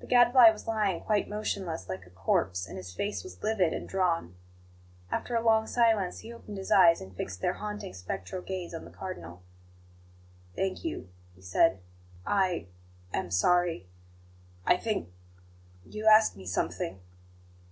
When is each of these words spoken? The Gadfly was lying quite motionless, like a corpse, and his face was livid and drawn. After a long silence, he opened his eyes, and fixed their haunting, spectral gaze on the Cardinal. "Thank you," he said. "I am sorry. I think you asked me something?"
The 0.00 0.08
Gadfly 0.08 0.50
was 0.50 0.66
lying 0.66 1.02
quite 1.02 1.28
motionless, 1.28 1.88
like 1.88 2.04
a 2.04 2.10
corpse, 2.10 2.66
and 2.66 2.76
his 2.76 2.92
face 2.92 3.22
was 3.22 3.40
livid 3.44 3.72
and 3.72 3.88
drawn. 3.88 4.34
After 5.08 5.36
a 5.36 5.40
long 5.40 5.68
silence, 5.68 6.18
he 6.18 6.32
opened 6.32 6.58
his 6.58 6.72
eyes, 6.72 7.00
and 7.00 7.14
fixed 7.14 7.40
their 7.40 7.52
haunting, 7.52 7.94
spectral 7.94 8.42
gaze 8.42 8.74
on 8.74 8.84
the 8.84 8.90
Cardinal. 8.90 9.40
"Thank 10.56 10.82
you," 10.84 11.10
he 11.36 11.42
said. 11.42 11.78
"I 12.26 12.66
am 13.12 13.30
sorry. 13.30 13.86
I 14.66 14.76
think 14.76 15.12
you 15.86 16.06
asked 16.08 16.36
me 16.36 16.44
something?" 16.44 16.98